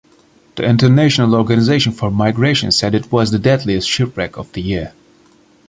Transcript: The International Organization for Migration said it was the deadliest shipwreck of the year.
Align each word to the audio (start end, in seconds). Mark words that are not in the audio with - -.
The 0.55 0.63
International 0.65 1.35
Organization 1.35 1.91
for 1.91 2.09
Migration 2.09 2.71
said 2.71 2.95
it 2.95 3.11
was 3.11 3.29
the 3.29 3.37
deadliest 3.37 3.87
shipwreck 3.87 4.35
of 4.35 4.51
the 4.53 4.61
year. 4.63 4.93